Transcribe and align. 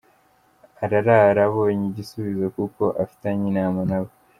ararara 0.83 1.41
abonye 1.49 1.83
igisubizo 1.91 2.45
kuko 2.57 2.83
afitanye 3.03 3.45
inama 3.51 3.81
nabo. 3.89 4.09